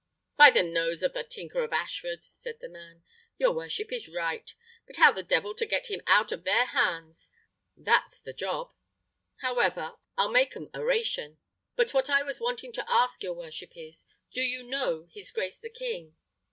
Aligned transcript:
"By 0.35 0.49
the 0.49 0.63
nose 0.63 1.03
of 1.03 1.13
the 1.13 1.23
tinker 1.23 1.61
of 1.61 1.71
Ashford!" 1.71 2.23
said 2.23 2.59
the 2.59 2.67
man, 2.67 3.03
"your 3.37 3.51
worship 3.53 3.91
is 3.93 4.09
right. 4.09 4.51
But 4.87 4.95
how 4.95 5.11
the 5.11 5.21
devil 5.21 5.53
to 5.53 5.63
get 5.63 5.91
him 5.91 6.01
out 6.07 6.31
of 6.31 6.43
their 6.43 6.65
hands? 6.65 7.29
that's 7.77 8.19
the 8.19 8.33
job; 8.33 8.73
however, 9.41 9.97
I'll 10.17 10.31
make 10.31 10.55
'em 10.55 10.71
a 10.73 10.83
'ration. 10.83 11.37
But 11.75 11.93
what 11.93 12.09
I 12.09 12.23
was 12.23 12.39
wanting 12.39 12.71
to 12.73 12.91
ask 12.91 13.21
your 13.21 13.33
worship 13.35 13.77
is, 13.77 14.07
do 14.33 14.41
you 14.41 14.63
know 14.63 15.05
his 15.11 15.29
grace 15.29 15.59
the 15.59 15.69
king?" 15.69 16.15